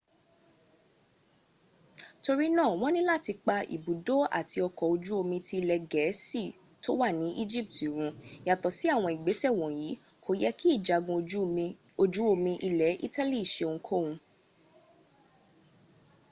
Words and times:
torí 2.23 2.47
náà 2.55 2.69
wọ́n 2.79 2.91
ni 2.95 3.01
láti 3.09 3.33
pa 3.45 3.55
ibùdó 3.75 4.15
àt 4.39 4.51
ọkọ̀ 4.67 4.85
ojú 4.93 5.11
omi 5.21 5.37
tí 5.45 5.53
ilẹ̀ 5.61 5.81
gẹ̀ẹ́sì 5.91 6.43
tó 6.83 6.91
wà 6.99 7.07
ní́ 7.19 7.29
egypt 7.43 7.75
run. 7.95 8.11
yàtọ̀ 8.47 8.75
sí 8.77 8.85
àwọn 8.95 9.11
ìgbésẹ̀ 9.15 9.55
wọ̀nyí 9.59 9.89
kò 10.23 10.31
yẹ́ 10.41 10.55
kí 10.59 10.67
ìjagun 10.77 11.19
ojú 12.05 12.19
omi 12.33 12.51
ilẹ̀ 12.67 12.93
italy 13.07 13.39
seohunkóhun 13.53 14.15